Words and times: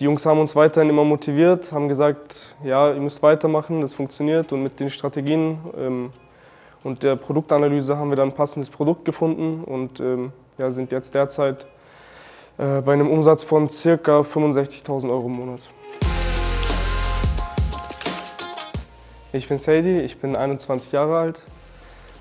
Die 0.00 0.04
Jungs 0.04 0.24
haben 0.24 0.40
uns 0.40 0.56
weiterhin 0.56 0.88
immer 0.88 1.04
motiviert, 1.04 1.72
haben 1.72 1.86
gesagt, 1.86 2.56
ja, 2.64 2.90
ihr 2.90 3.00
müsst 3.02 3.22
weitermachen, 3.22 3.82
das 3.82 3.92
funktioniert 3.92 4.50
und 4.50 4.62
mit 4.62 4.80
den 4.80 4.88
Strategien 4.88 5.58
ähm, 5.76 6.12
und 6.82 7.02
der 7.02 7.16
Produktanalyse 7.16 7.98
haben 7.98 8.08
wir 8.08 8.16
dann 8.16 8.30
ein 8.30 8.34
passendes 8.34 8.70
Produkt 8.70 9.04
gefunden 9.04 9.62
und 9.62 10.00
ähm, 10.00 10.32
ja, 10.56 10.70
sind 10.70 10.90
jetzt 10.90 11.14
derzeit 11.14 11.66
äh, 12.56 12.80
bei 12.80 12.94
einem 12.94 13.10
Umsatz 13.10 13.44
von 13.44 13.68
ca. 13.68 14.20
65.000 14.20 15.10
Euro 15.10 15.26
im 15.26 15.32
Monat. 15.32 15.60
Ich 19.34 19.48
bin 19.48 19.58
Sadie, 19.58 20.00
ich 20.00 20.16
bin 20.16 20.34
21 20.34 20.92
Jahre 20.92 21.18
alt. 21.18 21.42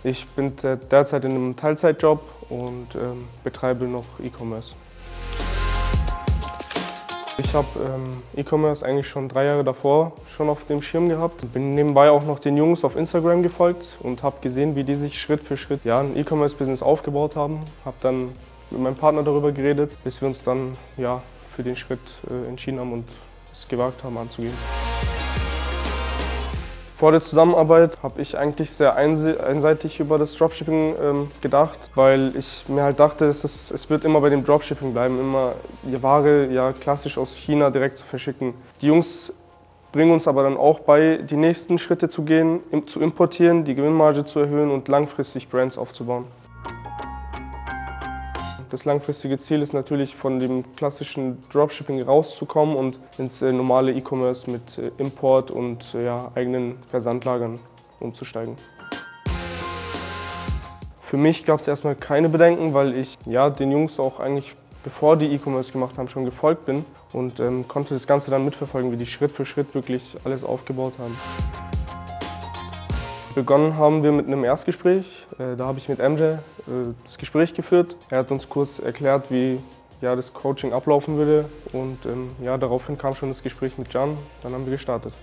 Ich 0.04 0.28
bin 0.28 0.52
derzeit 0.92 1.24
in 1.24 1.32
einem 1.32 1.56
Teilzeitjob 1.56 2.20
und 2.50 2.94
ähm, 2.96 3.30
betreibe 3.46 3.86
noch 3.86 4.04
E-Commerce. 4.22 4.74
Ich 7.40 7.54
habe 7.54 7.68
ähm, 7.80 8.22
E-Commerce 8.36 8.86
eigentlich 8.86 9.08
schon 9.08 9.30
drei 9.30 9.46
Jahre 9.46 9.64
davor 9.64 10.12
schon 10.36 10.50
auf 10.50 10.66
dem 10.66 10.82
Schirm 10.82 11.08
gehabt. 11.08 11.54
Bin 11.54 11.74
nebenbei 11.74 12.10
auch 12.10 12.24
noch 12.24 12.40
den 12.40 12.58
Jungs 12.58 12.84
auf 12.84 12.98
Instagram 12.98 13.44
gefolgt 13.44 13.92
und 14.02 14.24
habe 14.24 14.36
gesehen, 14.42 14.76
wie 14.76 14.84
die 14.84 14.96
sich 14.96 15.20
Schritt 15.20 15.42
für 15.44 15.56
Schritt 15.56 15.86
ja, 15.86 16.02
ein 16.02 16.18
E-Commerce-Business 16.18 16.82
aufgebaut 16.82 17.38
haben. 17.38 17.62
Habe 17.86 17.96
dann 18.02 18.30
mit 18.72 18.82
meinem 18.82 18.96
Partner 18.96 19.24
darüber 19.24 19.54
geredet, 19.54 19.92
bis 20.04 20.20
wir 20.22 20.28
uns 20.28 20.44
dann 20.44 20.78
ja, 20.98 21.22
für 21.56 21.64
den 21.64 21.78
Schritt 21.78 22.00
äh, 22.30 22.50
entschieden 22.50 22.80
haben 22.80 22.92
und 22.92 23.06
es 23.54 23.68
gewagt 23.68 24.04
haben 24.04 24.18
anzugehen. 24.18 24.54
Vor 27.00 27.14
der 27.14 27.22
Zusammenarbeit 27.22 28.04
habe 28.04 28.22
ich 28.22 28.38
eigentlich 28.38 28.72
sehr 28.72 28.98
einseitig 28.98 30.02
über 30.02 30.18
das 30.18 30.36
Dropshipping 30.36 30.96
ähm, 31.02 31.28
gedacht, 31.40 31.80
weil 31.96 32.36
ich 32.36 32.66
mir 32.68 32.84
halt 32.84 33.00
dachte, 33.00 33.24
es, 33.24 33.46
ist, 33.46 33.72
es 33.72 33.90
wird 33.90 34.04
immer 34.04 34.20
bei 34.20 34.28
dem 34.28 34.44
Dropshipping 34.44 34.92
bleiben, 34.92 35.18
immer 35.18 35.54
die 35.84 36.04
Ware 36.04 36.48
ja 36.48 36.74
klassisch 36.74 37.18
aus 37.18 37.38
China 37.38 37.70
direkt 37.70 38.00
zu 38.00 38.06
verschicken. 38.06 38.54
Die 38.82 38.88
Jungs 38.88 39.32
bringen 39.94 40.12
uns 40.12 40.28
aber 40.28 40.44
dann 40.44 40.58
auch 40.58 40.82
bei, 40.82 41.20
die 41.24 41.38
nächsten 41.38 41.80
Schritte 41.80 42.10
zu 42.10 42.24
gehen, 42.24 42.60
zu 42.86 43.00
importieren, 43.00 43.64
die 43.64 43.76
Gewinnmarge 43.76 44.26
zu 44.26 44.40
erhöhen 44.40 44.70
und 44.70 44.90
langfristig 44.90 45.48
Brands 45.48 45.78
aufzubauen. 45.78 46.26
Das 48.70 48.86
langfristige 48.86 49.40
Ziel 49.40 49.64
ist 49.64 49.74
natürlich, 49.74 50.16
von 50.16 50.40
dem 50.40 50.64
klassischen 50.76 51.44
Dropshipping 51.52 52.04
rauszukommen 52.04 52.76
und 52.76 53.00
ins 53.18 53.42
äh, 53.42 53.52
normale 53.52 53.92
E-Commerce 53.94 54.50
mit 54.50 54.78
äh, 54.78 54.92
Import 55.00 55.50
und 55.50 55.96
äh, 55.96 56.06
ja, 56.06 56.32
eigenen 56.36 56.78
Versandlagern 56.92 57.60
umzusteigen. 58.00 58.56
Für 61.02 61.18
mich 61.18 61.46
gab 61.46 61.60
es 61.60 61.68
erstmal 61.68 61.96
keine 61.96 62.30
Bedenken, 62.30 62.76
weil 62.76 62.96
ich 62.96 63.18
ja, 63.26 63.50
den 63.50 63.72
Jungs 63.72 64.00
auch 64.00 64.20
eigentlich 64.20 64.56
bevor 64.84 65.18
die 65.18 65.26
E-Commerce 65.34 65.72
gemacht 65.72 65.98
haben, 65.98 66.08
schon 66.08 66.26
gefolgt 66.26 66.66
bin 66.66 66.86
und 67.12 67.40
ähm, 67.40 67.68
konnte 67.68 67.96
das 67.96 68.06
Ganze 68.06 68.30
dann 68.30 68.46
mitverfolgen, 68.46 68.92
wie 68.92 68.98
die 68.98 69.08
Schritt 69.08 69.32
für 69.32 69.46
Schritt 69.46 69.74
wirklich 69.74 70.16
alles 70.24 70.44
aufgebaut 70.44 70.94
haben. 71.00 71.18
Begonnen 73.36 73.78
haben 73.78 74.02
wir 74.02 74.12
mit 74.12 74.26
einem 74.26 74.44
Erstgespräch. 74.44 75.06
Äh, 75.38 75.56
da 75.56 75.66
habe 75.66 75.78
ich 75.78 75.88
mit 75.88 76.00
MJ 76.00 76.22
äh, 76.22 76.38
das 77.06 77.18
Gespräch 77.18 77.54
geführt. 77.54 77.96
Er 78.10 78.20
hat 78.20 78.32
uns 78.32 78.50
kurz 78.50 78.80
erklärt, 78.80 79.30
wie 79.30 79.60
ja, 80.02 80.16
das 80.16 80.34
Coaching 80.34 80.74
ablaufen 80.74 81.18
würde. 81.18 81.46
Und 81.72 82.06
ähm, 82.06 82.32
ja, 82.44 82.58
daraufhin 82.58 82.98
kam 82.98 83.14
schon 83.14 83.30
das 83.30 83.44
Gespräch 83.44 83.78
mit 83.78 83.94
Jan. 83.94 84.18
Dann 84.42 84.54
haben 84.54 84.66
wir 84.66 84.74
gestartet. 84.74 85.14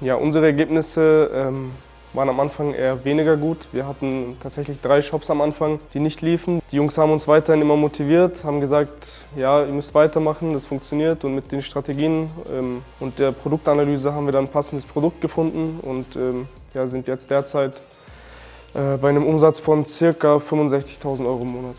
Ja, 0.00 0.14
unsere 0.14 0.46
Ergebnisse 0.46 1.30
ähm, 1.34 1.72
waren 2.14 2.28
am 2.28 2.40
Anfang 2.40 2.72
eher 2.72 3.04
weniger 3.04 3.36
gut. 3.36 3.58
Wir 3.72 3.86
hatten 3.86 4.36
tatsächlich 4.42 4.80
drei 4.80 5.02
Shops 5.02 5.30
am 5.30 5.40
Anfang, 5.40 5.80
die 5.92 6.00
nicht 6.00 6.22
liefen. 6.22 6.62
Die 6.70 6.76
Jungs 6.76 6.96
haben 6.96 7.12
uns 7.12 7.26
weiterhin 7.28 7.60
immer 7.60 7.76
motiviert, 7.76 8.44
haben 8.44 8.60
gesagt, 8.60 9.12
ja, 9.36 9.64
ihr 9.64 9.72
müsst 9.72 9.94
weitermachen, 9.94 10.52
das 10.52 10.64
funktioniert. 10.64 11.24
Und 11.24 11.34
mit 11.34 11.50
den 11.50 11.62
Strategien 11.62 12.30
ähm, 12.50 12.82
und 13.00 13.18
der 13.18 13.32
Produktanalyse 13.32 14.12
haben 14.12 14.26
wir 14.26 14.32
dann 14.32 14.44
ein 14.44 14.50
passendes 14.50 14.86
Produkt 14.86 15.20
gefunden 15.20 15.80
und 15.82 16.16
ähm, 16.16 16.48
ja, 16.72 16.86
sind 16.86 17.08
jetzt 17.08 17.30
derzeit 17.30 17.74
äh, 18.74 18.96
bei 18.96 19.08
einem 19.08 19.26
Umsatz 19.26 19.58
von 19.58 19.84
ca. 19.84 20.36
65.000 20.36 21.26
Euro 21.26 21.42
im 21.42 21.48
Monat. 21.48 21.76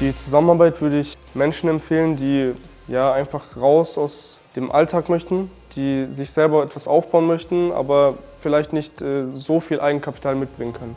Die 0.00 0.14
Zusammenarbeit 0.24 0.80
würde 0.80 1.00
ich 1.00 1.16
Menschen 1.34 1.68
empfehlen, 1.68 2.16
die 2.16 2.52
ja, 2.88 3.12
einfach 3.12 3.56
raus 3.56 3.96
aus 3.96 4.38
dem 4.56 4.70
Alltag 4.70 5.08
möchten, 5.08 5.50
die 5.76 6.06
sich 6.10 6.30
selber 6.30 6.62
etwas 6.62 6.86
aufbauen 6.86 7.26
möchten, 7.26 7.72
aber 7.72 8.14
vielleicht 8.40 8.72
nicht 8.72 9.02
äh, 9.02 9.26
so 9.32 9.60
viel 9.60 9.80
Eigenkapital 9.80 10.34
mitbringen 10.34 10.72
können. 10.72 10.96